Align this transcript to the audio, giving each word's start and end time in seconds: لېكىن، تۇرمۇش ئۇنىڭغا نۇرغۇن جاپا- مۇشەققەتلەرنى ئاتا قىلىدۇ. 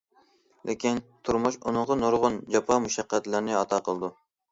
لېكىن، 0.69 1.01
تۇرمۇش 1.29 1.59
ئۇنىڭغا 1.63 1.97
نۇرغۇن 2.03 2.39
جاپا- 2.55 2.79
مۇشەققەتلەرنى 2.87 3.55
ئاتا 3.59 3.81
قىلىدۇ. 3.89 4.11